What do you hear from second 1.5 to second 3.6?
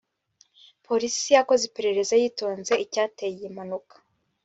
iperereza yitonze icyateye iyi